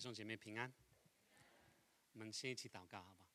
[0.00, 0.72] 弟兄姐妹平安，
[2.14, 3.28] 我们先一起祷告，好不好？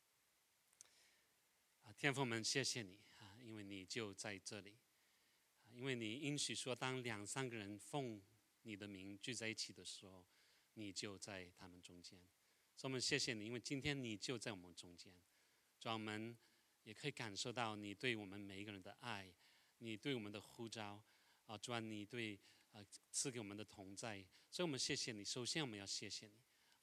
[1.83, 4.75] 啊，天父们，谢谢你啊，因为你就在这里，
[5.69, 8.19] 因为你允许说，当两三个人奉
[8.63, 10.25] 你的名聚在一起的时候，
[10.73, 12.19] 你就在他们中间。
[12.75, 15.13] 所以，我们谢谢你，因为今天你就在我们中间，
[15.79, 16.35] 主，我们
[16.83, 19.31] 也可以感受到你对我们每一个人的爱，
[19.77, 20.99] 你对我们的呼召，
[21.45, 22.39] 啊，主啊，你对。
[22.71, 24.17] 呃，赐给我们的同在，
[24.51, 25.23] 所以我们谢谢你。
[25.23, 26.33] 首先，我们要谢谢你。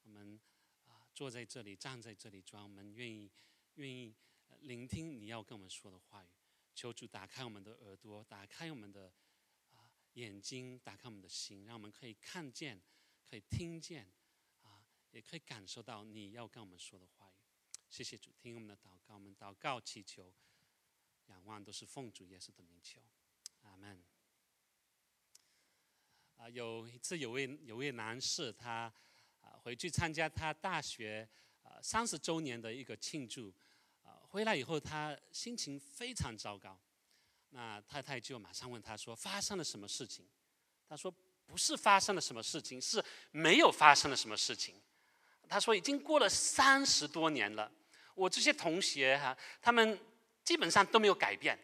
[0.02, 0.40] 我们
[0.86, 3.30] 啊，坐在这里，站在这里，主，我们愿意
[3.74, 4.14] 愿意
[4.60, 6.28] 聆听你要跟我们说的话语。
[6.74, 9.12] 求主打开我们的耳朵，打开我们的
[9.72, 12.80] 啊眼睛，打开我们的心，让我们可以看见，
[13.28, 14.10] 可以听见，
[14.62, 17.36] 啊，也可以感受到你要跟我们说的话语。
[17.90, 20.32] 谢谢主，听我们的祷告，我们祷告祈求，
[21.26, 23.02] 仰望都是奉主耶稣的名求，
[23.60, 24.02] 阿门。
[26.36, 28.92] 啊，有一次有位有位男士，他
[29.62, 31.28] 回去参加他大学
[31.62, 33.52] 啊三十周年的一个庆祝，
[34.02, 36.78] 啊回来以后他心情非常糟糕，
[37.50, 40.26] 那太太就马上问他说发生了什么事情？
[40.88, 41.12] 他说
[41.46, 44.74] 不是发生了什么事情，是没有发生了什么事情。
[45.48, 47.70] 他说已经过了三十多年了，
[48.14, 49.98] 我这些同学哈，他们
[50.44, 51.58] 基本上都没有改变，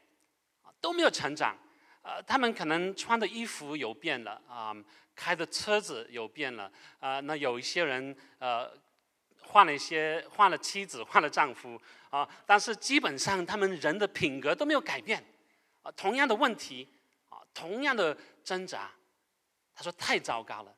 [0.80, 1.58] 都没有成长。
[2.02, 4.74] 呃，他们可能穿的衣服有变了啊，
[5.19, 7.19] 开的车子有变了啊。
[7.20, 8.70] 那有一些人呃，
[9.42, 11.80] 换了一些，换了妻子，换了丈夫
[12.11, 12.28] 啊。
[12.47, 15.22] 但是基本上他们人的品格都没有改变
[15.83, 15.91] 啊。
[15.96, 16.86] 同样的问题
[17.28, 18.91] 啊，同样的挣扎，
[19.74, 20.72] 他说太糟糕了。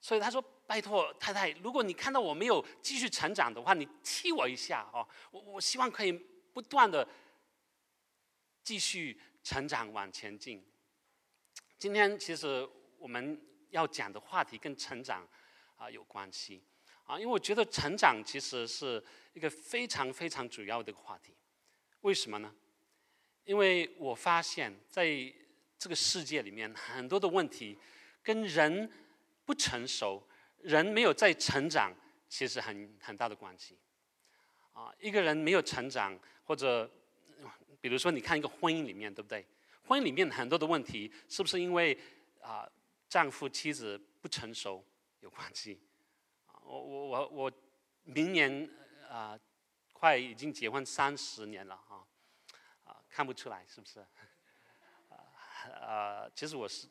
[0.00, 5.06] 所以他说：“拜托太太，如果你看到我没有继续成长的话，你踢我一下哦。
[5.30, 6.12] 我我希望可以
[6.52, 7.06] 不断的
[8.64, 10.62] 继续。”成长往前进。
[11.78, 15.26] 今天其实我们要讲的话题跟成长
[15.76, 16.62] 啊有关系
[17.04, 19.02] 啊，因为我觉得成长其实是
[19.32, 21.34] 一个非常非常主要的一个话题。
[22.02, 22.54] 为什么呢？
[23.44, 25.06] 因为我发现在
[25.78, 27.78] 这个世界里面很多的问题
[28.22, 28.90] 跟人
[29.44, 30.22] 不成熟、
[30.58, 31.94] 人没有在成长，
[32.28, 33.78] 其实很很大的关系。
[34.72, 36.90] 啊，一个人没有成长或者。
[37.80, 39.46] 比如说，你看一个婚姻里面，对不对？
[39.86, 41.96] 婚姻里面很多的问题，是不是因为
[42.40, 42.68] 啊
[43.08, 44.84] 丈夫妻子不成熟
[45.20, 45.80] 有关系？
[46.62, 47.52] 我我我我
[48.04, 48.68] 明年
[49.08, 49.38] 啊
[49.92, 52.04] 快已经结婚三十年了啊
[52.84, 54.04] 啊看不出来是不是？
[55.80, 56.86] 啊其实我是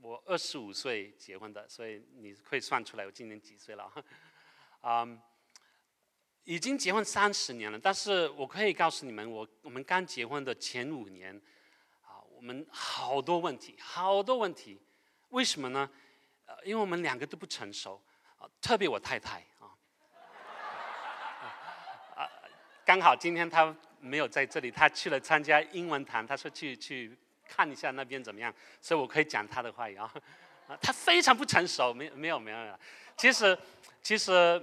[0.00, 3.92] 我二十五岁结婚的，所以你可以算出来我今年几岁了
[4.80, 5.06] 啊。
[6.44, 11.40] 已经结婚三十年了，但是我可以告诉你们，我我们刚结婚的前五年，
[12.00, 14.80] 啊，我们好多问题，好多问题，
[15.32, 15.88] 为什么呢？
[16.64, 18.00] 因为我们两个都不成熟，
[18.60, 19.66] 特别我太太啊，
[22.16, 22.28] 啊，
[22.84, 27.16] 刚好今天她没有在这里，她去了参加英文堂，她说去去
[27.48, 30.12] 看一下那边怎么样，所以我可以讲她的话语啊，
[30.80, 32.78] 她非常不成熟，没没有没有，
[33.16, 33.58] 其实
[34.02, 34.62] 其实。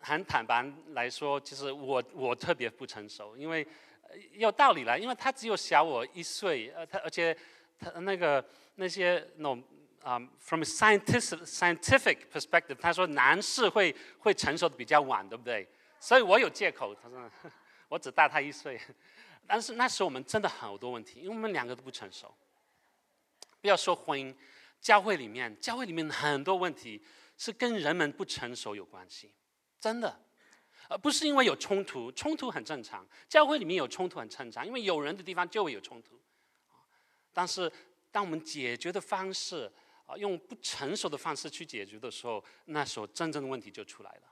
[0.00, 3.66] 很坦白来说，其实我我特别不成熟，因为
[4.34, 7.36] 有道理了，因为他只有小我一岁，呃，他而且
[7.78, 8.44] 他那个
[8.76, 9.62] 那些那种
[10.02, 15.68] 啊，from scientific scientific perspective，他说男士会会成熟的比较晚，对不对？
[16.00, 17.30] 所以我有借口，他说
[17.88, 18.80] 我只大他一岁，
[19.46, 22.32] 但是那时我们真的好多问题，因为我们两个都不成熟。
[23.60, 24.34] 不要说婚姻，
[24.80, 27.02] 教会里面教会里面很多问题
[27.36, 29.32] 是跟人们不成熟有关系。
[29.80, 30.20] 真的，
[30.88, 33.04] 而不是因为有冲突，冲突很正常。
[33.28, 36.16] 教会里面有冲突很正常，因为有人的地方就会有冲突。
[37.38, 37.72] 但是，
[38.10, 39.72] 当我们解决的方式
[40.06, 44.22] 啊，用不成熟的方式去解决的时候，那时候真正的问题就出来了。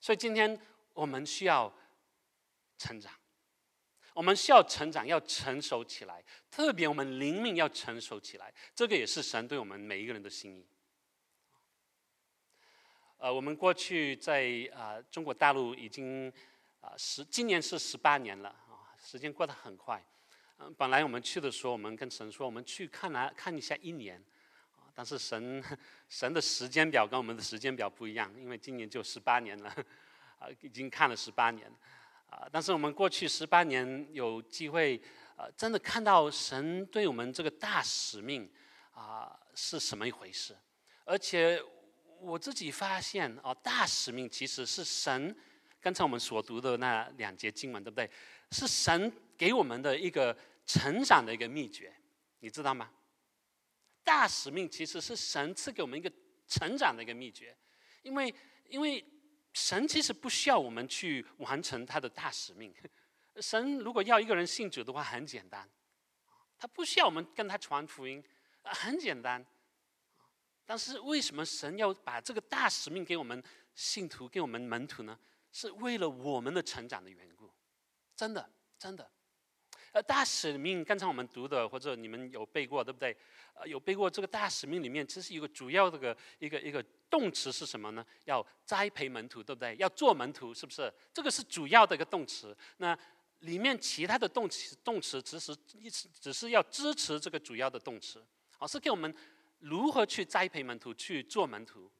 [0.00, 0.58] 所以，今天
[0.94, 1.70] 我们需要
[2.78, 3.12] 成长，
[4.14, 6.24] 我们需要成长，要成熟起来。
[6.50, 10.66] 特别我们灵命要成熟起来，这个也是神对我们每一个人的心意。
[13.18, 16.32] 呃，我们过去在啊中国大陆已经
[16.80, 20.02] 啊十今年是十八年了啊，时间过得很快。
[20.76, 24.16] 本来我们去的时候，我们跟神说，我们去看来看一下一年，
[24.76, 25.62] 啊，但是神
[26.08, 29.68] 神的时间表跟我们的时间表不一样，因为今年就十八年了，
[30.38, 31.70] 啊，已经看了十八年，
[32.30, 35.00] 啊，但是我们过去十八年有机会
[35.36, 38.50] 啊，真的看到神对我们这个大使命
[38.92, 40.56] 啊是什么一回事，
[41.04, 41.62] 而且。
[42.18, 45.36] 我自己发现哦，大使命其实是神，
[45.82, 48.10] 刚才我们所读的那两节经文，对不对？
[48.50, 51.92] 是神给我们的一个成长的一个秘诀，
[52.40, 52.90] 你知道吗？
[54.04, 56.10] 大使命其实是神赐给我们一个
[56.46, 57.56] 成长的一个秘诀，
[58.02, 58.34] 因为
[58.68, 59.04] 因为
[59.52, 62.74] 神其实不需要我们去完成他的大使命。
[63.40, 65.68] 神如果要一个人信主的话，很简单，
[66.56, 68.22] 他不需要我们跟他传福音，
[68.62, 69.44] 很简单。
[70.64, 73.42] 但是为什么神要把这个大使命给我们
[73.74, 75.18] 信徒、给我们门徒呢？
[75.52, 77.35] 是为了我们的成长的缘故，
[78.16, 79.08] 真的，真的。
[79.92, 83.16] 呃，大使命刚才我们读的，或者你们有背过，对不对？
[83.54, 88.04] 呃，有背过这个大使命里面，其实有个主要的个一个一个动词是什么呢？
[88.24, 89.76] 要栽培门徒，对不对？
[89.76, 90.92] 要做门徒，是不是？
[91.14, 92.56] 这个是主要的一个动词。
[92.78, 92.98] 那
[93.40, 98.24] 里面其他的动词动词，其实意思只是要支持这个主要的动词，
[98.58, 99.14] 啊，是给我们。
[99.60, 101.90] 如何去栽培门徒，去做门徒？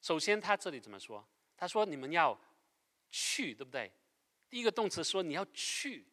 [0.00, 1.26] 首先，他这里怎么说？
[1.56, 2.38] 他说：“你们要
[3.10, 3.92] 去，对不对？”
[4.50, 6.06] 第一个动词说：“你要去。”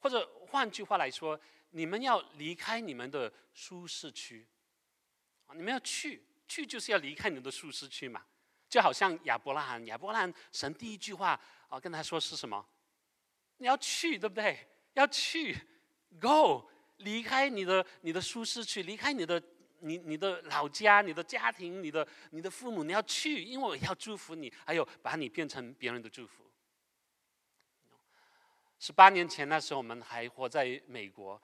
[0.00, 1.38] 或者换句话来说，
[1.70, 4.46] 你们要离开你们的舒适区。
[5.54, 8.24] 你们要去，去就是要离开你的舒适区嘛。
[8.68, 11.38] 就好像亚伯拉罕，亚伯拉罕神第一句话
[11.68, 12.64] 啊跟他说是什么？
[13.58, 14.66] 你要去，对不对？
[14.94, 15.56] 要去
[16.20, 16.70] ，Go。
[16.98, 19.42] 离开你的你的舒适区，离开你的
[19.78, 26.49] 你你的老家、你的家庭、你的你的父母，你要去，因为我要祝福你，还有把你变成别人的祝福。
[28.80, 31.40] 十八年前那时候，我们还活在美国，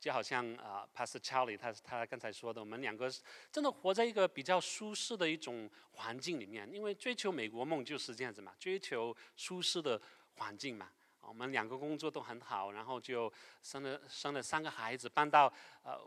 [0.00, 3.12] 就好像啊，Pastor Charlie 他他刚才说的，我们两个
[3.52, 10.00] 真的活在一个比较舒适的一种环境里面，因为追求美国梦就是这样子嘛，追求舒适的
[10.36, 10.88] 环境嘛。
[11.20, 13.30] 我们两个工作都很好，然后就
[13.62, 15.52] 生了生了三个孩子，搬到
[15.82, 16.00] 呃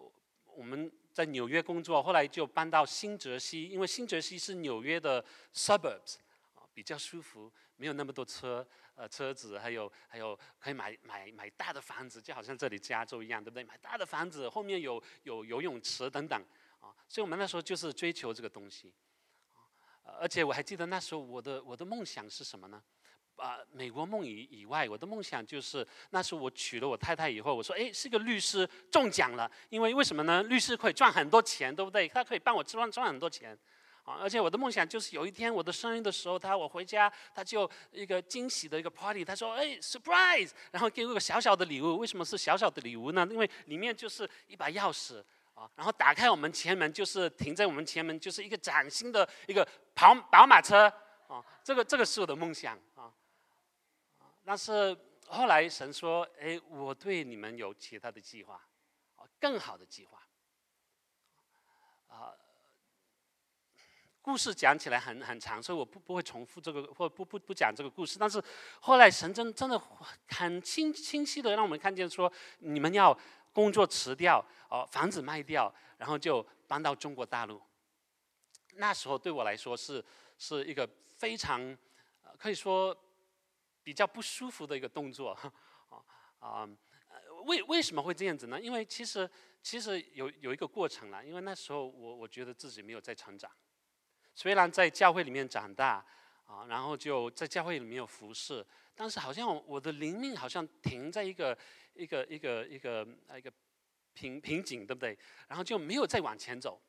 [0.45, 5.23] 我们在纽约工作，后来就搬到新泽西，因为新泽西是纽约的
[5.53, 6.15] suburbs，
[6.73, 8.67] 比较舒服，没有那么多车
[9.01, 13.63] 呃车子，还有还有可以买买买大的房子，就好像这里加州一样，对不对？
[13.63, 16.39] 买大的房子，后面有有游泳池等等，
[16.79, 18.93] 啊，所以我们那时候就是追求这个东西，
[20.19, 22.83] 而且我还记得那时候我的我的梦想是什么呢？
[23.37, 30.43] 啊，美国梦以以外，我的梦想就是那时候我娶了我太太以后，我说，哎，是个律师中奖了，因为为什么呢？
[30.43, 32.07] 律师可以赚很多钱，对不对？
[32.07, 33.57] 他可以帮我赚赚很多钱，
[34.03, 41.97] 啊，而且我的梦想就是有一天我的生日的时候，他我回家，他就一个惊喜的一个 party，他说，哎，surprise，然后给我个小小的礼物。
[41.97, 43.27] 为什么是小小的礼物呢？
[43.29, 50.91] 因为里面就是一把钥匙，啊，然后打开我们前门，就是停在我们前门，就是一个崭新的一个跑宝马车，
[51.27, 53.13] 啊，这个这个是我的梦想，啊。
[54.43, 58.55] 但是后来神说：“哎，我对你们有其他的计划，
[59.15, 60.19] 啊，更好的计划。”
[62.09, 62.33] 啊，
[64.31, 68.17] 故事讲起来很很长，所以我不不会重复这个，或不不不讲这个故事。
[68.17, 68.41] 但是
[68.79, 69.77] 后来神真真的
[70.29, 73.17] 很清清晰的让我们看见说：你们要
[73.51, 77.61] 工作辞掉，哦，房子卖掉，然后就搬到中国大陆。
[78.75, 80.01] 那时候对我来说是
[80.37, 81.77] 是一个非常
[82.37, 82.95] 可以说。
[83.83, 85.35] 比较不舒服的一个动作，
[86.37, 86.69] 啊，
[87.45, 88.61] 为为什么会这样子呢？
[88.61, 89.27] 因为其实
[89.63, 91.25] 其实有有一个过程了。
[91.25, 93.49] 因为那时候我我觉得自己没有在成长，
[94.33, 96.03] 虽然在教会里面长大
[96.45, 101.57] 啊，然后就在教会里面有服侍，但是好像我的灵命好像停在一个
[101.93, 103.07] 一个一个一个
[103.37, 103.51] 一个
[104.13, 105.17] 瓶瓶颈，对不对？
[105.47, 106.81] 然后就没有再往前走。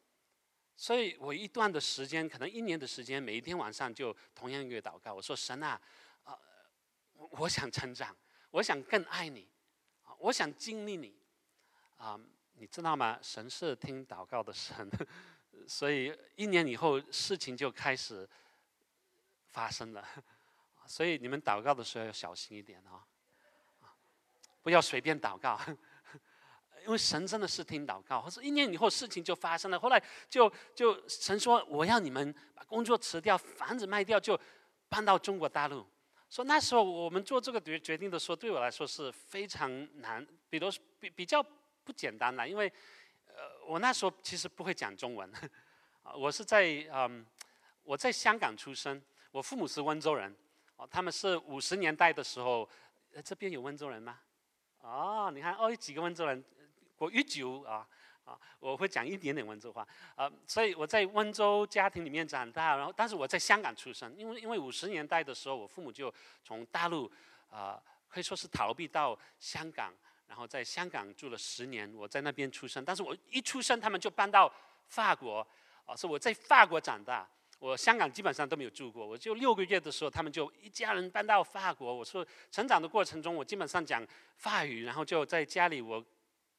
[0.76, 5.80] 所以我一段的时间，可能一年的时间，每一天晚上就同样一个祷告，我说神啊。
[7.38, 8.14] 我想成长，
[8.50, 9.46] 我想更爱你，
[10.18, 11.14] 我想经历你，
[11.96, 12.18] 啊，
[12.54, 13.16] 你知道吗？
[13.22, 14.90] 神是听祷告的神，
[15.68, 18.28] 所以一年以后事情就开始
[19.50, 20.06] 发生了，
[20.86, 23.04] 所以你们祷告的时候要小心一点啊，
[24.62, 25.60] 不要随便祷告，
[26.84, 29.78] 因为神真的是听祷告，或者一年以后事情就发生了。
[29.78, 34.38] 后来就就神说，我要你们把工作辞掉，房子卖掉，就
[34.88, 35.86] 搬到中国大陆。
[36.28, 41.42] 说那时候我们做这个决决定的时候，对我来说是非常难，比如比比较
[41.84, 42.72] 不简单了，因为
[43.66, 45.32] 我那时候其实不会讲中文，
[46.14, 47.24] 我是在嗯
[47.82, 50.34] 我在香港出生，我父母是温州人，
[50.76, 52.68] 哦他们是五十年代的时候，
[53.24, 54.18] 这边有温州人吗？
[54.80, 56.44] 哦你看哦有几个温州人，
[56.98, 57.86] 我一九啊。
[58.24, 59.84] 啊，我会讲一点点温州话，
[60.14, 67.10] 呃，所以我在温州家庭里面长大，然后但是我在香港出生，因为因为五十年代的时候，我父母就从大陆，
[67.50, 69.92] 啊，可以说是逃避到香港，
[70.26, 74.52] 然后在香港住了十年，我在那边出生，但是我一出生他们就搬到
[74.88, 75.46] 法国，
[75.84, 86.04] 啊，是我在法国长大，我香港基本上都没有住过，我就六个月的时候，他们就一家人搬到法国，我说成长的过程中，我基本上讲法语，然后就在家里我。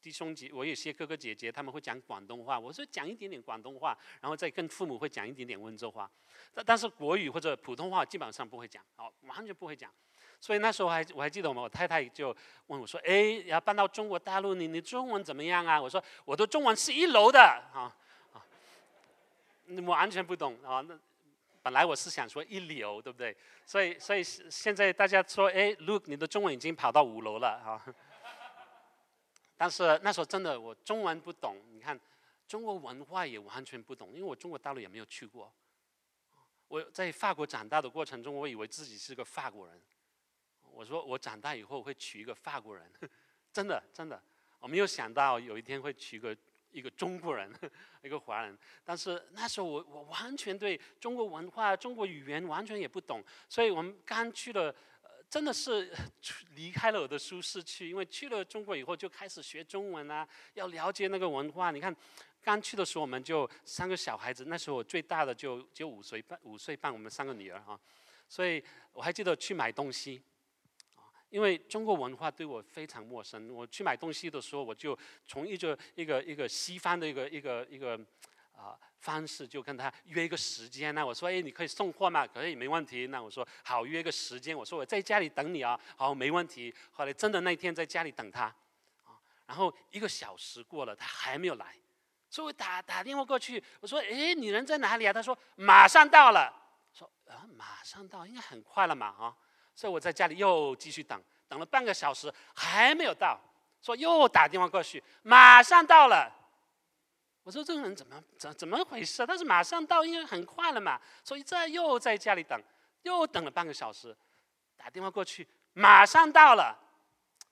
[0.03, 6.12] 弟兄姐，我有些哥哥姐姐他们会讲广东话，我说讲一点点广东话，然后再跟父母会讲一点点温州话，
[6.53, 9.89] 但但是国语或者普通话基本上不会讲，哦，完全不会讲。
[10.43, 12.35] 所以那时候我还我还记得我们我太太就
[12.67, 17.88] 问我说：“哎，要搬到中国大陆，你你中文怎么样啊？”我说：“我的中文是一流的啊
[18.33, 18.43] 啊，
[19.85, 21.00] 完全不懂啊。”那
[21.62, 23.33] 本来我是想说一流，对不对？
[23.65, 27.81] 所以所以现在大家说：“哎，Luke，你的中文已经跑到五楼了啊。”
[29.55, 31.97] 但是那时候真的我中文不懂，你看
[32.50, 35.50] 中国文化也完全不懂，因为我中国大陆也没有去过。
[36.67, 39.81] 我在法国长大的过程中，我以为自己是个法国人。
[40.74, 42.92] 我说我长大以后会娶一个法国人，
[43.51, 44.22] 真的真的，
[44.60, 46.36] 我没有想到有一天会娶个
[46.72, 47.51] 一个中国人，
[48.01, 48.58] 一个华人。
[48.84, 54.74] 但是那时候我我完全对中国文化、中国语言完全也不懂，所以我们刚去了，
[55.30, 55.94] 真的是
[56.56, 57.88] 离开了我的舒适区。
[57.88, 61.70] 因为去了中国以后就开始学中文啊，要了解那个文化。
[61.70, 61.96] 你看，
[62.42, 67.80] 刚去的时候我们就三个小孩子，那时候我最大的就就五岁半，五岁半，我们三个女儿啊，
[68.27, 70.22] 所以我还记得去买东西。
[71.34, 78.00] 因为中国文化对我非常陌生，我去买东西的时候，我就从一个一个一个西方的一个一个一个
[78.56, 80.94] 啊方式，就跟他约一个时间。
[80.94, 82.28] 那我说，哎，你可以送货吗？
[82.28, 83.08] 可以，没问题。
[83.08, 84.56] 那我说好，约个时间。
[84.56, 86.72] 我说我在家里等你啊，好，没问题。
[86.92, 88.44] 后来真的那天在家里等他，
[89.04, 91.75] 啊，然后一个小时过了，他还没有来，
[92.30, 95.12] 所以我打打电话过去，我说，哎，你人在哪里啊？
[95.12, 96.62] 他说马上到了。
[96.94, 99.36] 说啊，马上到，应该很快了嘛，啊。
[99.75, 103.39] 所以我在家里又继续等，等了半个小时还没有到，
[103.82, 106.32] 说又打电话过去，马上到了。
[107.44, 109.25] 我说这个人怎么怎怎么回事？
[109.25, 110.98] 他是马上到，应该很快了嘛。
[111.24, 112.58] 所以这又在家里等，
[113.01, 114.15] 又等了半个小时，
[114.77, 116.80] 打电话过去，马上到了。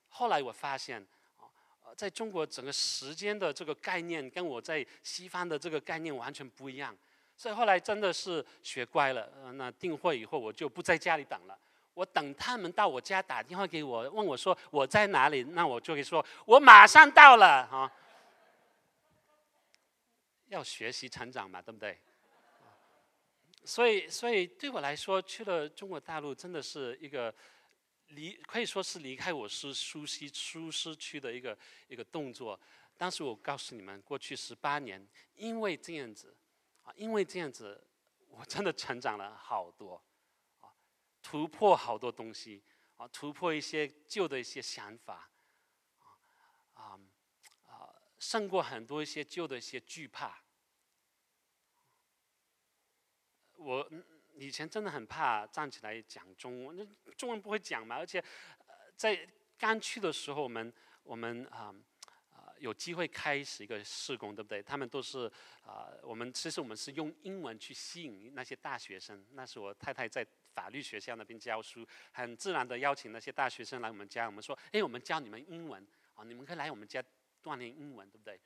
[0.08, 1.06] 后来我发现，
[1.98, 6.96] 在中国整个时间的这个概念跟我在西方的这个概念完全不一样。
[7.36, 9.30] 所以后来真的是学乖了。
[9.56, 11.60] 那订货以后我就不在家里等了。
[11.94, 17.92] 我等他们到我家打电话给我，问我说我在哪里，那我就会说我马上到了啊。
[20.48, 21.98] 要学习成长嘛，对不对？
[23.64, 27.34] 所以，所以对我来说，去了中国大陆真的是一个
[28.08, 31.58] 离，可以说是离开我是舒适舒适区的一个
[31.88, 32.60] 一个动作。
[32.98, 36.36] 当时我告诉你们，过去十八年，因为这样子
[36.84, 37.82] 啊，因为这样子，
[38.28, 40.04] 我真的成长了好多。
[41.32, 42.62] 突破好多东西
[42.98, 45.32] 啊，突破一些旧的一些想法
[46.74, 47.00] 啊
[47.66, 50.44] 啊，胜过很多一些旧的一些惧怕。
[53.54, 53.90] 我
[54.34, 58.22] 以前真的很怕站起来讲中文，那中文不会讲嘛，而且
[58.98, 59.26] 在
[59.58, 60.74] 刚去的时候，我们
[61.04, 61.74] 我们啊
[62.34, 64.62] 啊有机会开始一个试工，对不对？
[64.62, 65.32] 他们都是
[65.64, 70.28] 啊，我们其实我们是用英文去吸引那些大学生，那是我太太在。
[70.54, 74.26] 法律学校那边教书，很自然的邀请那些大学生来我们家。
[74.26, 77.04] 我们说，哎，我们教你们英文啊，你们可以来我们家
[77.42, 78.40] 锻炼英文，对不对？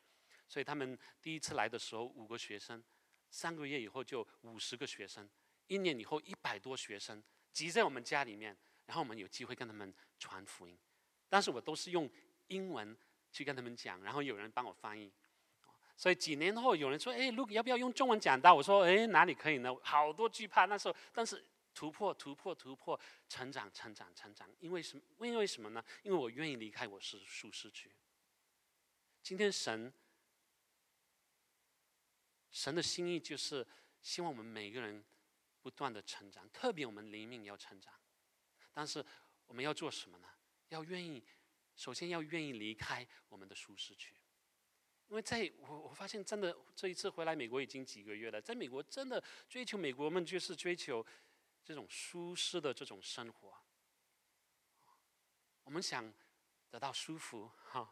[0.47, 2.83] 所以他们第一次来的时候五个学生，
[3.29, 5.27] 三个月以后就五十个学生，
[5.67, 10.77] 一年以后一百多学生挤在我们家里面，然后我们有机会跟他们传福音。
[11.27, 12.07] 但是我都是用
[12.47, 12.95] 英文
[13.31, 15.11] 去跟他们讲，然后有人帮我翻译。
[15.97, 18.53] 所以几年后有人说，哎，Luke 要不要用中文讲道？
[18.53, 19.75] 我说，哎，哪里可以呢？
[19.81, 21.43] 好多惧怕那时候，但是。
[21.75, 24.49] 突破，突破，突破，成长，成长，成长。
[24.61, 25.27] 因为什么？
[25.27, 25.83] 因为什么呢？
[26.03, 27.91] 因为我愿意离开我是舒适区。
[29.21, 29.93] 今天神，
[32.49, 33.67] 神的心意就是
[34.01, 35.03] 希望我们每个人
[35.61, 37.93] 不断的成长，特别我们灵命要成长。
[38.71, 39.05] 但是
[39.45, 40.27] 我们要做什么呢？
[40.69, 41.21] 要愿意，
[41.75, 44.15] 首先要愿意离开我们的舒适区。
[45.07, 51.05] 因为在我我发现真的这一次回来美国已经几个月了，在美国真的追求美国梦就是追求。
[51.65, 53.51] 这种舒适的这种生活，
[55.63, 56.13] 我们想
[56.69, 57.91] 得到舒服哈，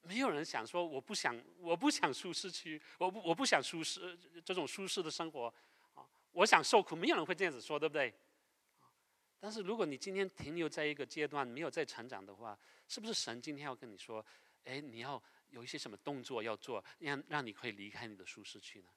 [0.00, 5.54] 没有人想说我不想我不想舒适区，我不我不想舒适这种舒适的生活
[5.94, 8.12] 啊，我想受苦，没有人会这样子说，对不对？
[9.38, 14.26] 但是如果你今天停留在一个阶段，没有在成长的话，是不是神今天要跟你说，
[14.64, 18.88] 哎，你要有一些什么动作要做，让让你可以离开你的舒适区呢？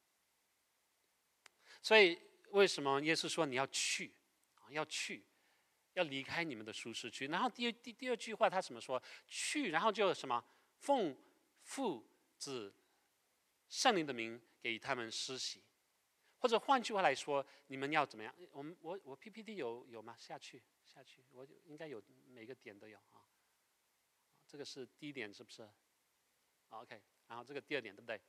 [1.83, 2.19] 所以。
[2.51, 4.13] 为什么耶稣说你要去，
[4.55, 5.23] 啊要去，
[5.93, 7.27] 要离开你们的舒适区？
[7.27, 9.01] 然后第第第二句话他怎么说？
[9.27, 10.43] 去，然后就什么
[10.77, 11.17] 奉
[11.63, 12.73] 父子
[13.67, 15.63] 圣灵的名给他们施洗，
[16.39, 18.33] 或者换句话来说，你们要怎么样？
[18.51, 20.15] 我们我我 PPT 有有吗？
[20.17, 23.25] 下去下去，我应该有每个点都有啊。
[24.47, 25.67] 这个是第一点，是不是
[26.69, 28.21] ？OK，然后这个第二点对不对？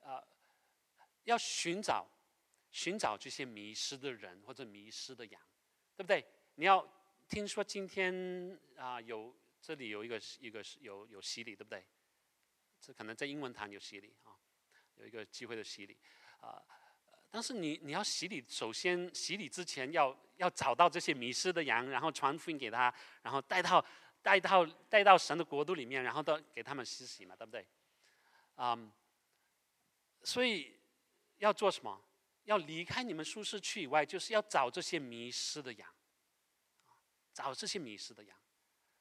[0.00, 0.26] 呃，
[1.24, 2.08] 要寻找
[2.70, 5.40] 寻找这些迷失的人或者迷失的羊，
[5.96, 6.24] 对不对？
[6.56, 6.86] 你要
[7.28, 11.84] 听说今天啊有这里有一个一个有有洗礼，对不对？
[12.80, 14.36] 这可能在英文堂有洗礼啊，
[14.94, 15.98] 有一个机会的洗礼
[16.40, 16.62] 啊。
[17.30, 23.84] 但是你你要洗礼，首先洗礼之前要要找到这些迷失的羊，然后传福音给他，然后带到
[24.22, 27.66] 带到带到神的国度里面，然后到给他们施洗嘛，对不对？
[28.54, 28.78] 啊，
[30.22, 30.74] 所以
[31.38, 32.00] 要做什么？
[32.48, 35.88] 要离开你们舒适区以外，就是要找这些迷失的羊，
[37.32, 38.36] 找这些迷失的羊。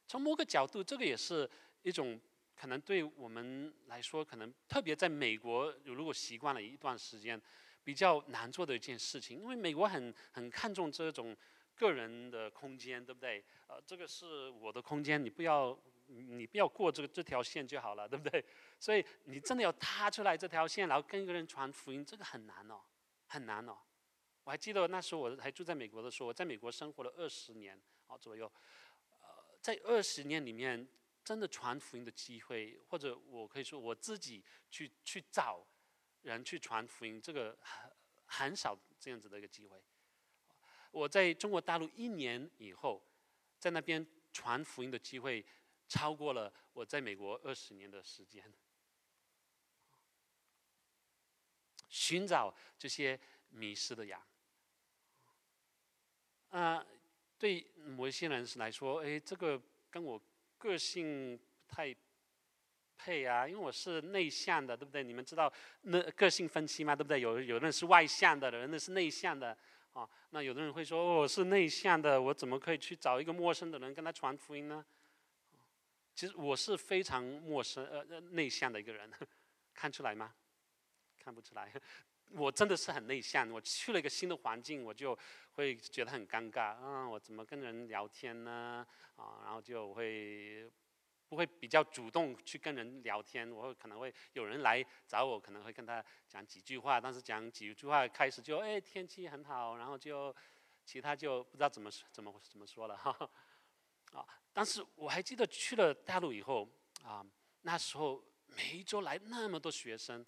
[0.07, 1.49] 从某个角度，这个也是
[1.81, 2.19] 一种
[2.55, 7.41] 可能对我们来说，可能特别在美国，如果习惯了一段时间。
[7.87, 11.33] 比较难做的一件事情，因为美国很很看重这种
[11.73, 13.41] 个人的空间，对不对？
[13.67, 18.43] 呃，这个是我的空间，你不要你不要过这个这条线就好了，对不对？
[18.77, 22.81] 所以你真的要踏出来这条线，然后跟一个人传福音，这个很难哦，
[23.27, 23.77] 很难哦。
[24.43, 28.51] 我还记得那时候我还住在美国的时候，我在美国生活了二十年啊左右，
[29.11, 30.87] 呃，在二十年里面，
[31.23, 35.65] 真的传福音的机会，或者我可以说我自己去去找。
[36.23, 37.89] 人去传福音，这个很
[38.25, 39.81] 很少这样子的一个机会。
[40.91, 43.01] 我在中国大陆一年以后，
[43.59, 45.45] 在那边传福音的机会，
[45.87, 48.51] 超过了我在美国二十年的时间。
[51.89, 54.21] 寻找这些迷失的羊。
[56.49, 56.85] 啊，
[57.37, 60.21] 对某一些人来说，哎，这个跟我
[60.57, 61.95] 个性太。
[62.99, 65.03] 配啊，因为我是内向的，对不对？
[65.03, 66.95] 你们知道那个性分析吗？
[66.95, 67.21] 对不对？
[67.21, 69.55] 有有的人是外向的，有人是内向的
[69.93, 70.09] 啊。
[70.31, 74.83] 那有的人会说，哦，我是内向的，我怎么可以去找一个陌生的人跟他传福音呢？
[76.15, 79.07] 其实我是非常陌生呃内向的一个人，
[79.75, 80.33] 看出来吗？
[81.27, 81.69] 看不出来，
[82.31, 83.51] 我真的是很内向。
[83.51, 85.17] 我去了一个新的环境，我就
[85.55, 88.87] 会觉得很尴尬啊，我怎么跟人聊天呢？
[89.17, 90.71] 啊，然后就会。
[91.29, 100.33] 不会比较主动去跟人聊天，我可能会有人来找我，可能会跟他讲几句话，但是讲几句话开始就哎天气很好，然后就
[100.85, 103.29] 其他就不知道怎么怎么怎么说了哈
[104.13, 104.25] 啊！
[104.53, 106.65] 但是我还记得去了大陆以后
[107.03, 107.21] 啊，
[107.63, 110.25] 那时候每一周来那么多学生，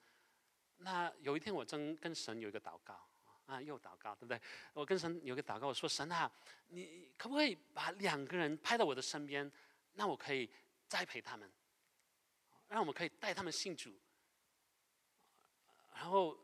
[0.80, 3.00] 那有一天我真跟神有一个祷告
[3.46, 4.42] 啊，又祷告对不对？
[4.74, 6.32] 我跟神有个祷告，我说神啊，
[6.68, 9.50] 你可不可以把两个人派到我的身边，
[9.94, 10.50] 那我可以。
[10.90, 11.48] 栽培他们，
[12.68, 13.94] 让我们可以带他们信主。
[15.94, 16.36] 然后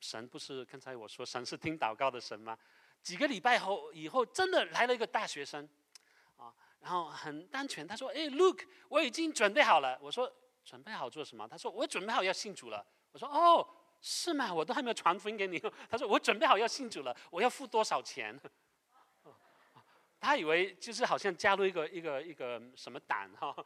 [0.00, 2.58] 神不是刚才我说神是听祷告的神吗？
[3.02, 5.66] 几个礼拜后以后，真的来了一个大学生，
[6.36, 10.30] 啊，然后很单纯，他说：“哎，Look，我已经准备好了。”我说
[10.62, 13.66] ：“准备好做什么？”他说：“我准备好要信主了。”我说：“哦，
[14.02, 14.52] 是吗？
[14.52, 15.58] 我都还没有传福音给你。
[15.90, 18.38] ”他说：“我准备好要信主了，我要付多少钱？”
[20.20, 23.56] 他以为就是好像加入一个一个一个什么党哈。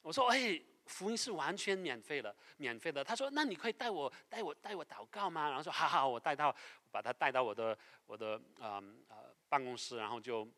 [0.00, 6.54] 我说：“哎，福音是完全免费的，免费的。”他说：“那你可以带我带我带我祷告吗？”然后说：“好好，我带到，
[6.90, 9.16] 把他带到我的我的呃呃
[9.48, 10.48] 办公室，然后就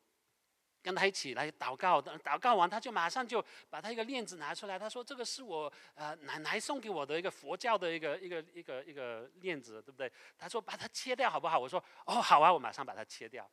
[0.88, 2.01] 跟他一起来祷告。
[2.01, 4.79] 祷告完，他就马上就把他一个链子拿出来。
[4.79, 13.46] 他说：‘这个是我呃奶奶送给我的一个佛教的一个一个一个一个链子，对不对？’他说：‘把它切掉好不好？’我说：‘哦，好啊，我马上把它切掉。’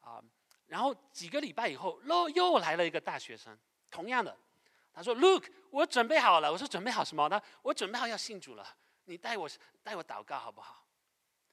[0.00, 0.22] 啊，
[0.68, 3.58] 然后几个礼拜以后，又又来了一个大学生，
[3.90, 4.36] 同样的。”
[4.94, 8.64] 他说：“Look，我准备好了。”我说：“准备好什么呢？”我准备好要信主了。
[9.06, 9.50] 你带我
[9.82, 10.86] 带我祷告好不好？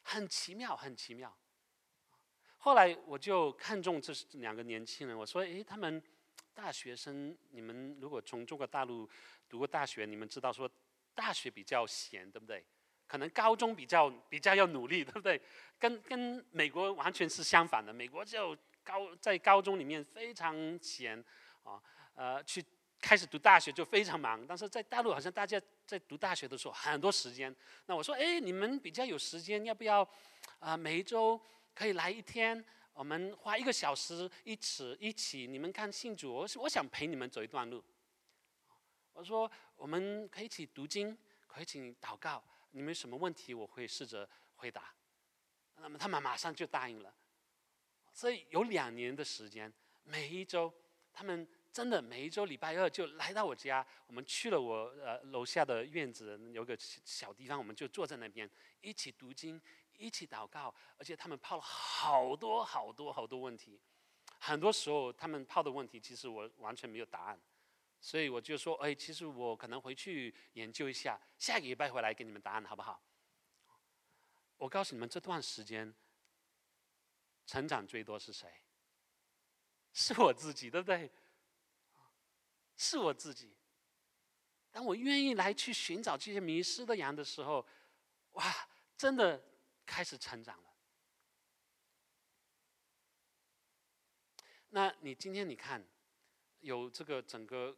[0.04, 1.36] 很奇妙，很奇妙。
[2.60, 6.02] 后来我就看中这两个年轻人，我说：“诶，他们
[6.54, 9.10] 大学生，你们如果从中国大陆
[9.50, 10.70] 读过大学，你们知道说
[11.16, 12.64] 大学比较闲，对不对？
[13.08, 15.42] 可能高中比较比较要努力，对不对？
[15.80, 17.92] 跟跟美国完全是相反的。
[17.94, 21.18] 美国就高在高中里面非常闲
[21.64, 21.82] 啊，
[22.14, 22.64] 呃，去。”
[23.02, 27.56] 开始读大学就非常忙，但是在大陆好像大家在读大学的时候很多时间。
[27.86, 30.06] 那我说，哎，你们比较有时间，要不要
[30.60, 30.76] 啊？
[30.76, 31.40] 每一周
[31.80, 32.62] 可以来一天，
[32.92, 37.82] 我们花一个小时一起一起，你们看信主，我我想陪你们走一段路。
[39.14, 44.94] 我说，我们可以一起读经，可以一起祷告，你们有什么问题我会试着回答。
[45.78, 47.16] 那么他们马上就答应了。
[48.12, 50.74] 所以有两年的时间，每一周
[51.14, 51.48] 他们。
[51.72, 58.50] 真的，每一周礼拜二就来到我家，我们去了我呃楼下的院子，有个小地方，我们就坐在那边
[58.82, 59.62] 一起读经，
[60.00, 63.80] 一起祷告，而且他们抛了好多好多好多问题，
[64.40, 67.40] 很多时候他们抛的问题，其实我完全没有答案，
[68.00, 73.02] 所以我就说，哎，其实我可能回去研究一下，下个礼拜回来给你们答案，好不好？
[74.58, 75.94] 我告诉你们，这段时间
[77.46, 78.50] 成长最多是谁？
[79.92, 81.12] 是我自己，对不对？
[82.78, 83.54] 是我自己。
[84.72, 87.66] 当我愿意来去寻找这些迷失的羊的时候，
[88.34, 89.42] 哇，真的
[89.90, 90.70] 开始成长了。
[94.70, 95.84] 那你今天你看，
[96.60, 97.76] 有这个整个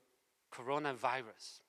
[0.49, 1.59] coronavirus，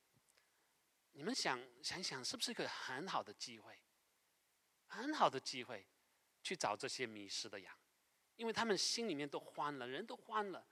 [1.12, 3.78] 你们想想想，是不是一个很好的机会？
[4.88, 5.86] 很好的机会，
[6.42, 7.78] 去找这些迷失的羊，
[8.34, 10.66] 因为他们心里面都慌了，人都慌了，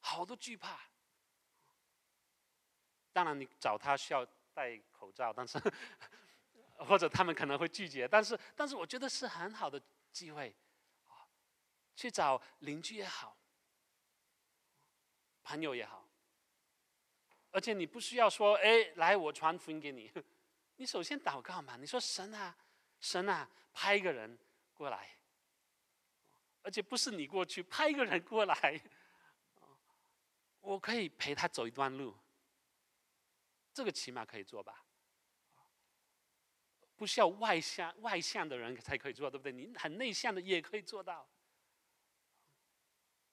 [0.00, 0.90] 好多惧怕。
[3.10, 5.58] 当然，你找他需要戴口罩，但是
[6.78, 9.80] 或者他们可能会拒绝，但是但是我觉得是很好的
[10.12, 10.54] 机会，
[11.94, 13.36] 去找邻居也好，
[15.42, 16.08] 朋友也好，
[17.50, 20.12] 而且你不需要说，哎，来我传福音给你，
[20.76, 22.56] 你首先祷告嘛，你说神啊。
[23.00, 24.36] 神啊，派一个人
[24.74, 25.16] 过来，
[26.62, 28.82] 而且不是你过去，派一个人过来，
[30.58, 32.12] 我可以陪他走一段路，
[33.72, 34.84] 这个起码可以做吧？
[36.98, 39.52] 不需要外向外向的人才可以做，对不对？
[39.52, 41.26] 你很内向的也可以做到，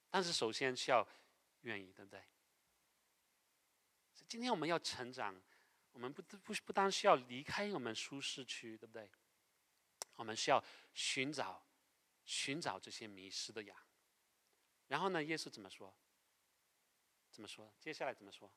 [0.10, 1.06] 但是首先需要
[1.62, 2.24] 愿意，对不对？
[4.28, 5.36] 今天我们要成长，
[5.92, 9.10] 我们不不不单需要离开我们舒适区，对不对？
[10.16, 11.62] 我们需要寻找、
[12.24, 13.78] 寻找这些迷失的羊。
[14.88, 15.94] 然后呢，耶稣怎么说？
[17.32, 17.74] 怎么说？
[17.80, 18.50] 接下来怎么说？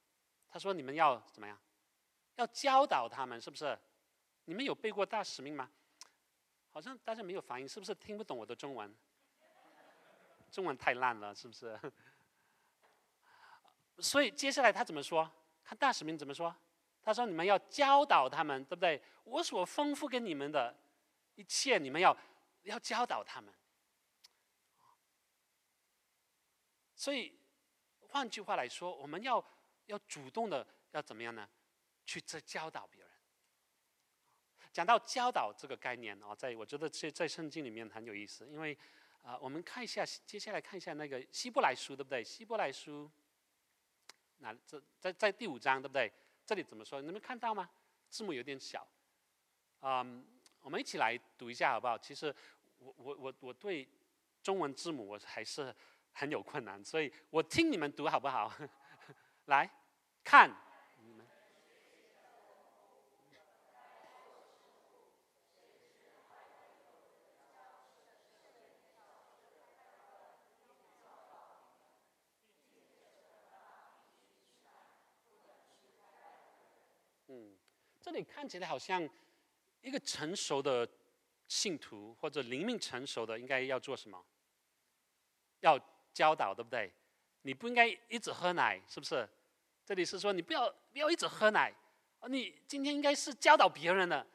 [0.51, 1.61] 他说：“你们要怎么样？
[2.37, 3.79] 要教导他们，是不是？
[4.49, 5.71] 你们有背过大使命吗？
[6.71, 8.97] 好像大家没有反应，是不是听不懂我的中文？
[10.51, 11.79] 中文太烂了，是不是？
[13.99, 15.31] 所以接下来他怎么说？
[15.63, 16.57] 看大使命怎么说？
[17.03, 19.03] 他说：你们要教导他们，对不对？
[19.25, 20.75] 我所吩咐给你们的。”
[21.37, 22.17] 一切你们要
[22.63, 23.55] 要教导他们，
[26.97, 27.39] 所以
[28.09, 29.45] 换句话来说，我们要
[29.87, 31.49] 要主动的要怎么样呢？
[32.05, 33.08] 去这教导别人。
[34.79, 38.79] 讲到教导这个概念哦，在我觉得在在圣经里面很有意思，因为
[39.25, 42.23] 啊，我们看一下接下来看一下那个希伯来书，对不对？
[42.23, 43.11] 希伯来书，
[44.39, 46.09] 那这在在第五章，对不对？
[46.47, 47.03] 这里怎么说？
[47.03, 47.69] 你们看到吗？
[48.09, 48.87] 字母有点小，
[49.81, 50.25] 嗯。
[50.63, 51.99] 我们一起来读一下好不好？
[51.99, 52.33] 其实
[52.79, 53.89] 我我我我对
[54.45, 55.75] 中文字母我还是
[56.13, 58.53] 很有困难，所以我听你们读好不好？
[59.47, 59.69] 来
[60.23, 60.49] 看，
[61.01, 61.21] 嗯，
[78.19, 79.09] 这里看起来好像。
[79.81, 80.87] 一个成熟的
[81.47, 84.23] 信徒或者灵命成熟的，应该要做什么？
[85.61, 85.79] 要
[86.13, 86.93] 教导，对不对？
[87.43, 89.27] 你不应该一直喝奶，是不是？
[89.87, 91.73] 这里是说你不要不要一直喝奶，
[92.29, 94.27] 你今天应该是教导别人的，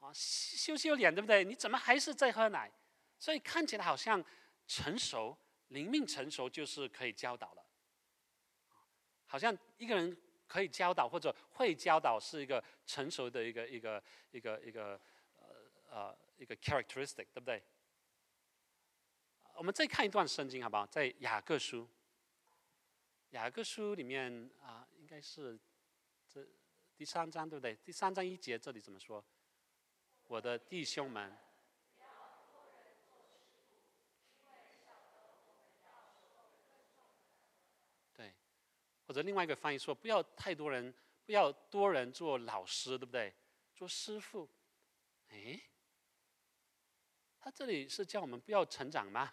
[0.00, 1.42] 啊，羞羞脸，对不对？
[1.42, 2.70] 你怎么还是在喝奶？
[3.18, 4.22] 所以看起来好像
[4.66, 5.34] 成熟
[5.68, 7.64] 灵命成熟就是可以教导了，
[9.24, 10.14] 好像一个人。
[10.50, 15.00] 可以教导或者会教导是一个成熟的一个一个一个一个
[15.36, 15.46] 呃
[15.88, 17.62] 呃一个 characteristic，对不对？
[19.54, 20.84] 我们再看一段圣经好不好？
[20.86, 21.88] 在雅各书，
[23.30, 25.56] 雅各书里面啊，应该是
[26.28, 26.44] 这
[26.96, 27.76] 第三章对不对？
[27.84, 29.24] 第三章一节这里怎么说？
[30.26, 31.38] 我的弟兄们。
[39.10, 40.94] 或者另外一个翻译说，不要太多人，
[41.26, 43.34] 不要多人做老师，对不对？
[43.74, 44.48] 做师傅，
[45.30, 45.60] 哎，
[47.40, 49.32] 他这里是叫我们不要成长吗？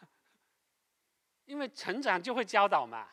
[1.46, 3.08] 因为成长就会教导嘛。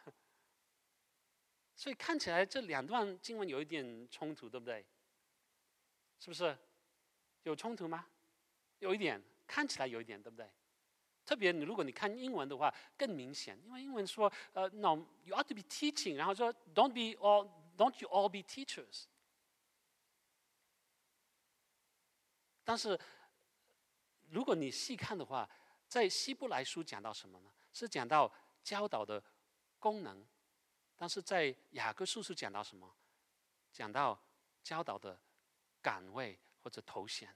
[1.76, 4.82] 所以看起来这两段经文有一点冲突，对不对？
[6.18, 6.56] 是不是？
[7.42, 8.06] 有冲突吗？
[8.78, 10.48] 有一点，看起来有一点，对不对？
[11.24, 19.04] 特别你如果你看英文的话更明显，因为英文说呃，no you ought to be teaching，然后说 don't be all don't you all be teachers。
[22.64, 22.98] 但是
[24.30, 25.48] 如果你细看的话，
[25.88, 27.52] 在希伯来书讲到什么呢？
[27.72, 28.32] 是讲到
[28.62, 29.22] 教导的
[29.78, 30.26] 功能，
[30.96, 32.94] 但是在雅各书是讲到什么？
[33.72, 34.18] 讲到
[34.62, 35.20] 教导的
[35.82, 37.34] 岗位或者头衔。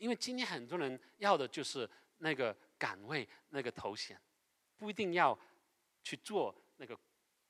[0.00, 4.18] 因为今天很多人要的就是那个岗位、那个头衔，
[4.78, 5.38] 不一定要
[6.02, 6.98] 去做那个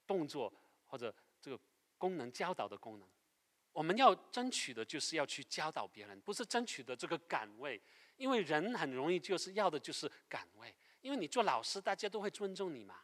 [0.04, 0.52] 动作
[0.84, 1.58] 或者这个
[1.96, 3.08] 功能教导的功能。
[3.72, 7.80] 我们要争取的就是要去教导别人，不是争取的这个岗位，
[8.16, 10.74] 因为人很容易就是要的就是岗位。
[11.02, 12.96] 因为你做老师，大家都会尊重你嘛。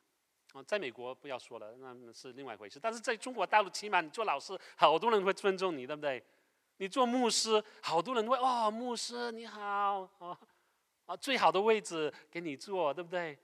[0.54, 2.80] 哦，在美国不要说了，那是另外一回事。
[2.80, 6.20] 但是在中国大陆，起码你做老师，好多人会尊重你，对不对？
[6.78, 10.36] 你做牧师，好多人问哦，牧师你好，哦，
[11.06, 13.38] 啊，最好的位置给你坐，对不对？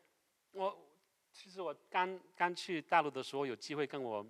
[0.52, 0.76] 我
[1.32, 4.24] 其实我刚刚去大陆的时候，有机会跟我。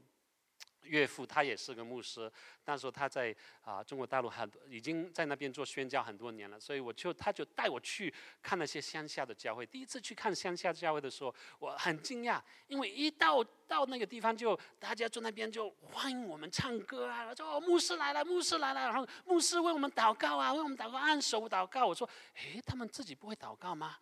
[0.82, 2.30] 岳父他也是个牧师，
[2.64, 9.64] 那时候他在啊中国大陆很已经在那边做宣教很多年了，所以我就他就带我去看那些乡下的教会。
[9.64, 21.86] 第一次去看乡下教会的时候，我很惊讶，因为一到到那个地方就大家坐那边就欢迎我们唱歌啊，说牧师来了，牧师来了，然后牧师为我们祷告啊，为我们祷告，按手祷告。
[21.86, 23.96] 我说，诶，他们自己不会祷告吗？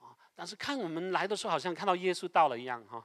[0.00, 3.04] 啊，但是看我们来的时候，好像看到耶稣到了一样哈。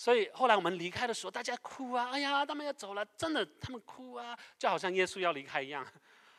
[0.00, 2.08] 所以后来我们离开的时候，大家哭啊！
[2.08, 5.86] 哎呀，他们要走了，真的，他们哭啊，就好像耶稣要离开一样。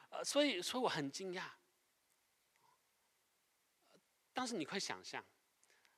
[0.10, 1.43] 呃，所以，所以我很惊讶。
[4.34, 5.24] 但是你可以想象，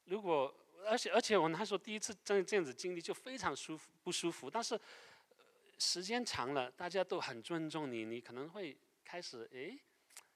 [0.04, 0.54] 如果
[0.86, 4.50] 而且而且我那时候第一次这这样子经历，就非常舒服不舒服。
[4.50, 4.78] 但是
[5.80, 9.80] 时间长了，大家都很尊重你，你可能会开始诶，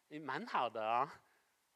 [0.08, 1.20] 你蛮好的啊。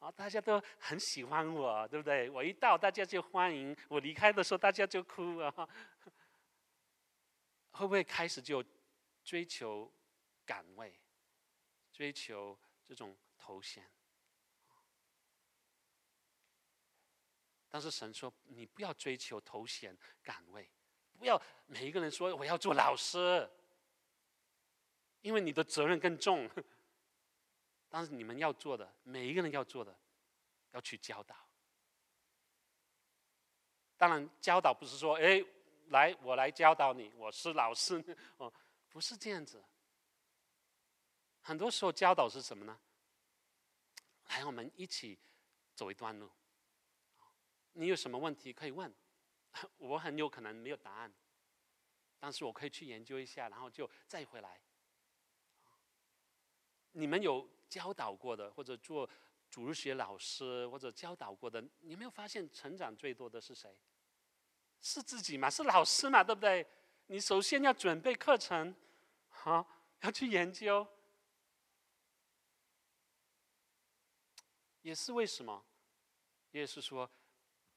[0.02, 2.28] 啊，大家都很喜欢我，对不对？
[2.28, 5.68] 我一到，大家就欢迎；我离开的时候，大家就哭啊。
[7.70, 8.64] 会不会开始就
[9.22, 9.90] 追求
[10.44, 10.92] 岗位，
[11.92, 13.88] 追求这种头衔？
[17.68, 20.68] 但是神说，你不要追求头衔、岗位，
[21.16, 23.48] 不要每一个人说我要做老师，
[25.20, 26.50] 因为你的责任更重。
[27.94, 29.94] 但是你们要做的，每一个人要做的，
[30.70, 31.36] 要去教导。
[33.98, 35.44] 当然，教导不是说，哎，
[35.88, 38.02] 来，我来教导你，我是老师
[38.38, 38.50] 哦，
[38.88, 39.62] 不是这样子。
[41.42, 42.80] 很多时候教导是什么呢？
[44.28, 45.18] 来，我们一起
[45.74, 46.30] 走一段路。
[47.74, 48.90] 你有什么问题可以问，
[49.76, 51.12] 我很有可能没有答案，
[52.18, 54.58] 但是我可以去研究一下，然后就再回来。
[56.92, 57.46] 你们有？
[57.72, 59.08] 教导过的，或者做
[59.48, 63.74] 主日学老师，或者教导过的，你没有发现成长最多的是谁？
[64.82, 65.48] 是自己嘛？
[65.48, 66.22] 是老师嘛？
[66.22, 66.66] 对不对？
[67.06, 68.74] 你首先要准备课程，
[69.30, 69.66] 好，
[70.00, 70.86] 要去研究，
[74.82, 75.64] 也是为什么？
[76.50, 77.10] 也是说，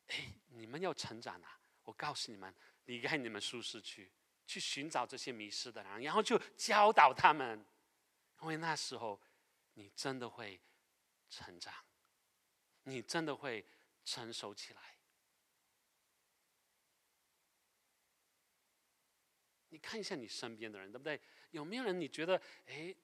[0.08, 1.58] 哎，你们要成长啊！
[1.86, 2.53] 我告诉你们，
[2.84, 4.12] 离开你们舒适区，
[4.45, 7.65] 去寻找这些迷失的人，然后就教导他们，
[8.41, 9.17] 因为那时候。
[9.76, 10.60] 你真的会
[11.30, 11.74] 成长，
[12.84, 13.66] 你真的会
[14.04, 14.98] 成熟起来。
[19.70, 21.22] 你看一下你身边的人，对不对？
[21.52, 22.96] 有没有人你觉得，哎，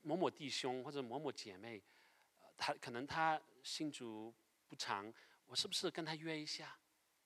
[0.00, 1.82] 某某弟兄或者某某姐妹，
[2.56, 4.34] 他可能他信主
[4.68, 5.12] 不长，
[5.44, 6.78] 我是不是跟他约一下，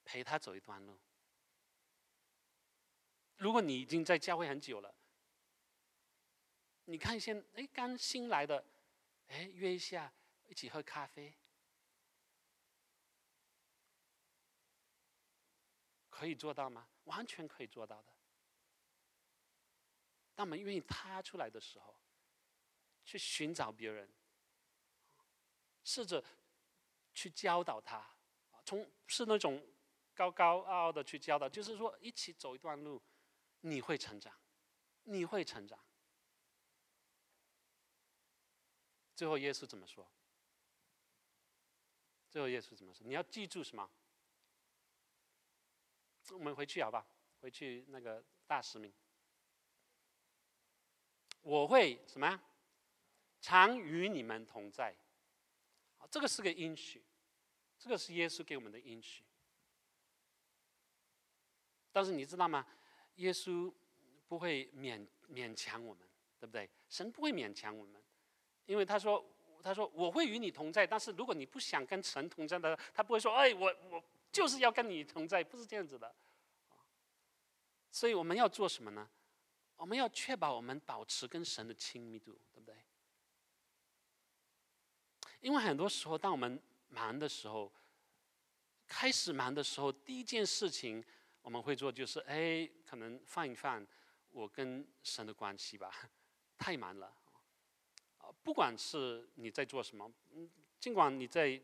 [0.05, 0.99] 陪他走一段路？
[3.37, 4.96] 如果你已经在教会很久了。
[6.87, 8.65] 你看一些哎，刚新来的，
[9.29, 10.13] 哎，约一下
[10.49, 11.35] 一起喝咖啡，
[16.09, 16.89] 可以做到吗？
[17.05, 18.13] 完全可以做到的。
[20.35, 21.97] 当我们愿意踏出来的时候，
[23.05, 24.09] 去寻找别人，
[25.83, 26.23] 试着
[27.13, 28.09] 去教导他，
[28.65, 29.65] 从是那种
[30.15, 33.03] 高高傲傲的去教导，就是说一起走一段路，
[33.61, 34.33] 你会成长，
[35.03, 35.79] 你会成长。
[39.17, 40.07] 最后耶稣怎么说？
[42.29, 43.05] 最后耶稣怎么说？
[43.07, 43.91] 你要记住什么？
[46.33, 47.07] 我们回去好吧，
[47.41, 48.93] 回去那个大使命。
[51.41, 52.41] 我会什么？
[53.41, 54.95] 常与你们同在。
[56.11, 57.03] 这个是个应许，
[57.79, 59.25] 这个是耶稣给我们的应许。
[61.91, 62.67] 但是你知道吗？
[63.17, 63.73] 耶稣
[64.29, 66.07] 不会勉勉强我们，
[66.39, 66.69] 对不对？
[66.89, 68.05] 神不会勉强我们。
[68.67, 69.25] 因为他说，
[69.63, 76.15] 他说我会与你同在，但是如果你不想跟神同在的，他不会说，哎，我我就是要跟你同在，不是这样子的。
[77.91, 79.09] 所以我们要做什么呢？
[79.77, 82.75] 我们要确保我们保持跟神的亲密度，对不对？
[85.41, 87.73] 因为很多时候，当我们忙的时候，
[88.87, 91.05] 开始忙的时候，第一件事情
[91.43, 93.87] 我们会做就是，哎，可能放一放
[94.31, 95.93] 我跟神的关系吧，
[96.59, 97.15] 太忙了。
[98.47, 101.61] 不管是你在做什么，嗯，尽管你在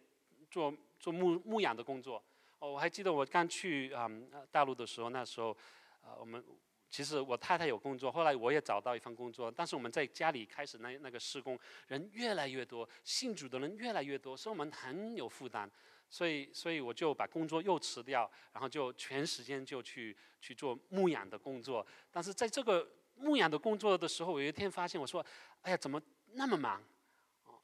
[0.51, 2.21] 做做牧牧养的工作，
[2.59, 4.11] 哦我还记得我刚去啊
[4.51, 5.57] 大陆的时候，那时候，
[6.03, 6.45] 呃，我们
[6.91, 15.71] 其实我太太有工作，后来我也找到一份工作，但是我们在家里开始那那个施工，人越来越多，信主的人越来越多，所以我们很有负担。
[16.11, 21.87] 所以，所以我就把工作又辞掉，然后就全时间就去去做牧养的工作。
[22.11, 25.25] 但是在这个牧养的工作的时候，有一天发现，我说
[25.63, 26.03] ：“哎呀，怎么
[26.35, 26.83] 那么忙？”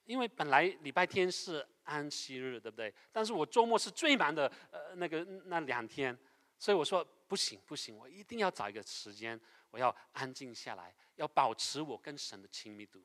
[0.06, 2.92] 因为本来礼拜天是安息日，对不对？
[3.12, 6.16] 但是我周末是最忙的，呃，那个那两天。
[6.58, 13.00] 所以我说：“不行，不行，我一定要找一个时间，我要安静下来，要保持我跟神的亲密度。”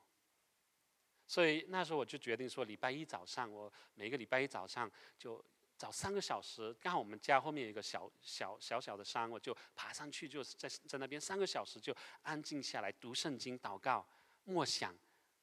[1.28, 5.44] 所以那时候我就决定说，礼拜一早上，我每个礼拜一早上就
[5.78, 14.06] 找三个小时，刚好我们家后面有一个小小小小的山，我就爬上去，就在在那边三个小时就安静下来读圣经、祷告、
[14.46, 14.96] 默想、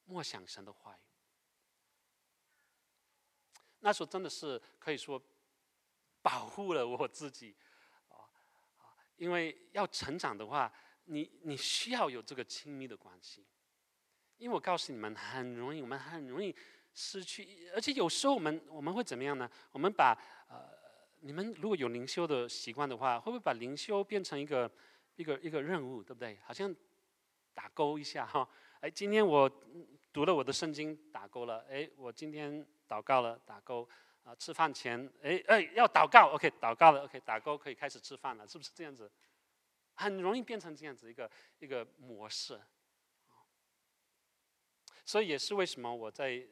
[0.05, 0.99] 默想神的话语。
[3.79, 5.21] 那时候真的是可以说
[6.21, 7.55] 保护了我自己，
[8.09, 8.13] 啊，
[9.15, 10.71] 因为要成长的话，
[11.05, 13.45] 你你需要有这个亲密的关系。
[14.37, 16.55] 因为我告诉你们，很容易，我们很容易
[16.93, 19.49] 失去，而且有时候我们我们会怎么样呢？
[19.71, 20.67] 我们把呃，
[21.19, 24.71] 你们如果有灵修的习惯的话，会不会把灵修变成一个
[25.15, 26.39] 一个一个任务，对不对？
[26.43, 26.75] 好像
[27.53, 28.47] 打勾一下哈，
[28.81, 29.47] 哎，今天我
[30.11, 33.87] 读了我的圣经，打勾了，哎，我今天祷告了，打勾，
[34.23, 39.11] 啊，吃饭前，哎哎，要祷告，OK，祷告了，OK，打勾，可以开始吃饭了，是不是这样子？
[39.93, 42.59] 很容易变成这样子一个一个模式。
[45.05, 46.43] 所以也是为什么我在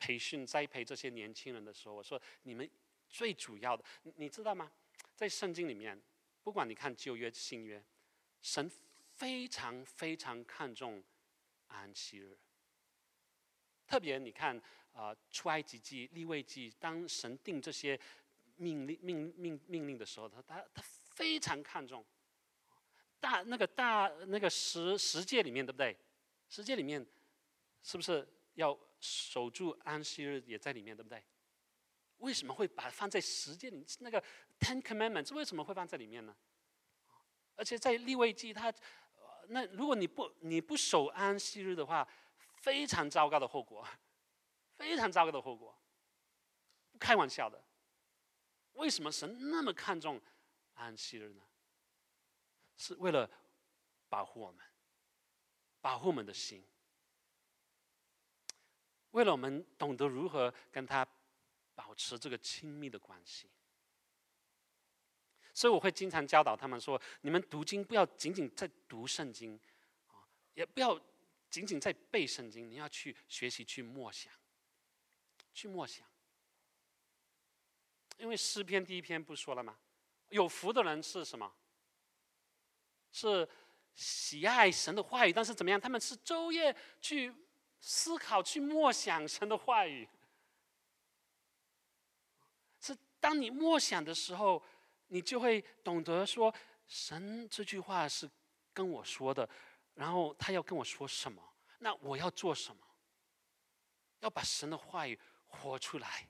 [0.00, 2.68] 培训栽培这些年轻人的时候，我说你们
[3.08, 3.84] 最主要的，
[4.16, 4.68] 你知道吗？
[5.14, 6.02] 在圣经里面，
[6.42, 7.80] 不管你看旧约、新约，
[8.42, 8.68] 神
[9.18, 11.02] 非常非常看重
[11.66, 12.38] 安息日。
[13.86, 14.60] 特别你看
[14.92, 17.98] 啊，出埃及记、立位记，当神定这些
[18.56, 22.04] 命令、命命命令的时候，他他他非常看重
[23.20, 25.96] 大那个大那个十十诫里面，对不对？
[26.48, 27.06] 十诫里面。
[27.80, 31.22] 是不是要守住安息日也在里面，对不对？
[32.18, 33.86] 为什么会把它放在十诫里？
[34.00, 34.22] 那个
[34.58, 36.36] Ten Commandments 为什么会放在里面呢？
[37.54, 38.74] 而且在立位记，它
[39.48, 42.06] 那如果你不你不守安息日的话，
[42.56, 43.86] 非常糟糕的后果，
[44.76, 45.76] 非常糟糕的后果，
[46.92, 47.62] 不开玩笑的。
[48.74, 50.20] 为什么神那么看重
[50.74, 51.42] 安息日呢？
[52.76, 53.28] 是为了
[54.08, 54.64] 保护我们，
[55.80, 56.64] 保护我们的心。
[59.12, 61.04] 为了我们懂得如何跟他
[61.74, 63.50] 保持这个亲密的关系，
[65.58, 69.58] 所以我会经常教导他们说：你们读经不要仅仅在读圣经，
[70.06, 70.22] 啊，
[70.54, 70.96] 也不要
[71.50, 74.32] 仅仅在背圣经，你要去学习去默想，
[75.52, 76.06] 去默想。
[78.18, 79.76] 因为诗篇第一篇不说了吗？
[80.28, 81.52] 有福的人是什么？
[83.10, 83.48] 是
[83.96, 85.80] 喜爱神的话语，但是怎么样？
[85.80, 87.34] 他们是昼夜去。
[87.80, 90.08] 思考去默想神的话语，
[92.80, 94.60] 是当你默想的时候，
[95.08, 96.54] 你就会懂得说，
[96.86, 98.30] 神这句话是
[98.72, 99.48] 跟我说的，
[99.94, 101.42] 然后他要跟我说什么，
[101.80, 102.82] 那我要做什么？
[104.20, 106.28] 要把神的话语活出来，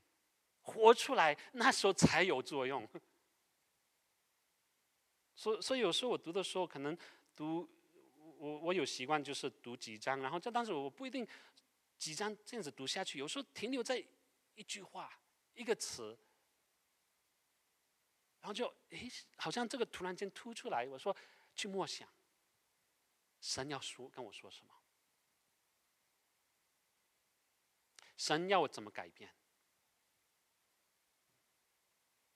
[0.62, 2.88] 活出来，那时候才有作用。
[5.34, 6.96] 所所以有时候我读的时候，可能
[7.36, 7.68] 读。
[8.40, 11.26] 我我有习惯就是读几章，然后这当时我不一定
[11.98, 14.00] 几章这样子读下去，有时候停留在
[14.54, 15.12] 一句话
[15.54, 16.16] 一个词，
[18.40, 21.14] 然后就诶，好像这个突然间突出来，我说
[21.54, 22.08] 去默想，
[23.40, 24.74] 神要说跟我说什么，
[28.16, 29.34] 神要我怎么改变？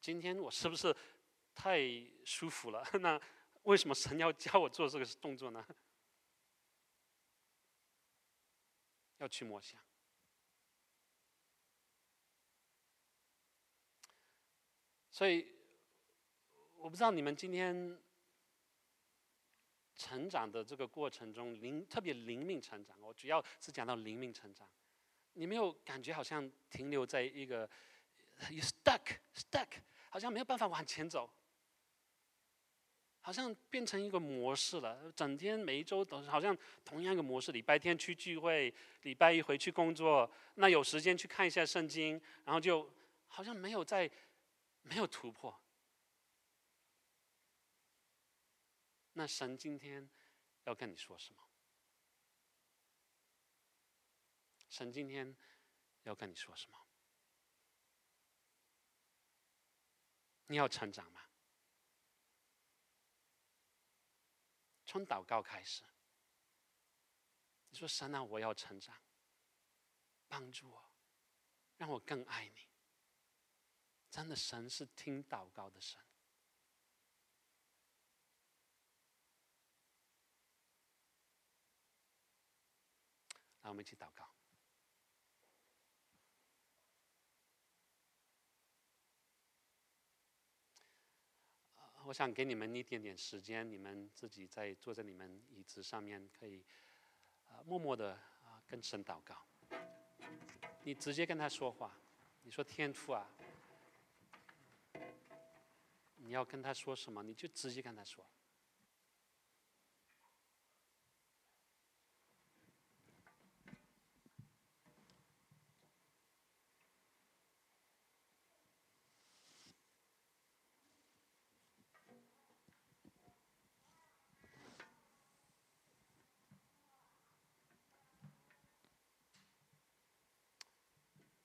[0.01, 0.95] 今天我是不是
[1.55, 1.79] 太
[2.25, 2.85] 舒服了？
[3.01, 3.21] 那
[3.63, 5.65] 为什么神要教我做这个动作呢？
[9.19, 9.81] 要去默想，
[15.13, 15.52] 所以
[16.83, 17.97] 我不知道你们今天
[19.95, 23.01] 成长的这个过程中，灵特别灵命成长。
[23.01, 24.69] 我主要是讲到灵命成长，
[25.35, 27.71] 你没有感觉好像停留在一个
[28.51, 29.01] you stuck
[29.33, 29.69] stuck，
[30.11, 31.31] 好像没有办法往前走。
[33.21, 37.53] 好像变成一个模式了，整天每一周都是好像同样一个模式。
[37.53, 42.91] 礼拜天去聚会，礼拜一回去工作，那有时间去看一下圣经，然后就
[43.29, 44.11] 好像没有在，
[44.83, 45.57] 没有突破。
[49.13, 50.09] 那神今天
[50.65, 51.43] 要跟你说什么？
[54.69, 55.37] 神今天
[56.05, 56.79] 要跟你说什么？
[60.47, 61.21] 你要成长吗？
[64.87, 65.83] 从祷告开始，
[67.71, 68.95] 你说神啊，我要成长，
[70.29, 70.91] 帮助我，
[71.77, 72.69] 让我更爱你。
[74.11, 75.99] 真的，神是听祷告的神。
[83.63, 84.29] 让我们一起祷告。
[92.05, 96.65] 我想给你们一点点时间，你们自己在坐在你们椅子上面，可以
[97.49, 99.47] 啊默默的啊跟神祷告。
[100.83, 101.97] 你直接跟他说话，
[102.43, 103.31] 你说天父啊，
[106.17, 108.27] 你要跟他说什么，你就直接跟他说。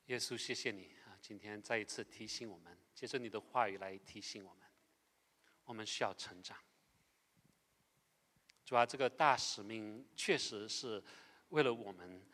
[0.08, 1.20] 耶稣，谢谢你啊！
[1.22, 4.64] 今天再一次提醒我们，借着你的话语来提醒我们，
[5.66, 6.58] 我们需要成长。
[8.64, 11.04] 主啊，这个大使命确实是
[11.50, 12.26] 为了我们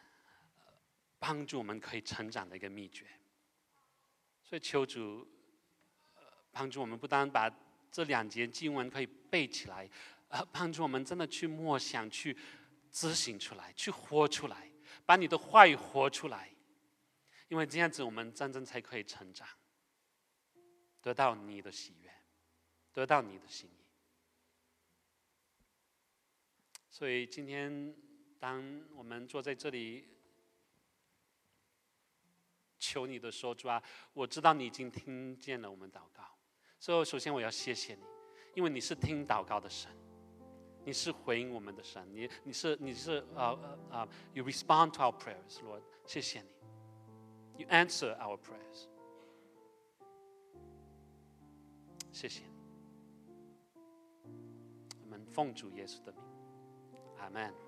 [1.18, 3.08] 帮助我们可以成长的一个秘诀。
[4.44, 5.28] 所以求主
[6.52, 7.52] 帮助我们，不单把
[7.92, 9.90] 这两节经文可以背起来，
[10.28, 12.38] 呃，帮助我们真的去默想、去
[12.92, 14.70] 执行出来、去活出来，
[15.08, 16.53] 把你的话语活出来。
[17.54, 19.48] 因为这样子，我们真正才可以成长，
[21.04, 22.12] 得到你的喜悦，
[22.92, 23.86] 得到你的心意。
[26.90, 27.96] 所以今天，
[28.40, 30.04] 当我们坐在这里
[32.80, 33.84] 求你的时候，主啊，
[34.14, 36.24] 我知道你已经听见了我们祷告。
[36.80, 38.02] 所以，首先我要谢谢你，
[38.56, 39.96] 因为你是听祷告的神，
[40.84, 46.53] 你是回应我们的神，你你是你是呃呃，you respond to our prayers，Lord，谢谢你。
[47.57, 48.89] You answer our prayers。
[52.13, 52.43] 谢谢
[54.25, 54.31] 你，
[55.03, 56.23] 我们奉主耶稣的名，
[57.19, 57.62] 阿门。